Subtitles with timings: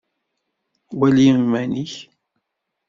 [0.99, 1.93] Wali iman-ik.